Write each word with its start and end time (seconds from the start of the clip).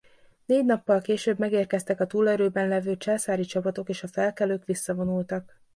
Négy 0.45 0.65
nappal 0.65 1.01
később 1.01 1.39
megérkeztek 1.39 1.99
a 1.99 2.07
túlerőben 2.07 2.67
levő 2.67 2.97
császári 2.97 3.45
csapatok 3.45 3.89
és 3.89 4.03
a 4.03 4.07
felkelők 4.07 4.65
visszavonultak. 4.65 5.59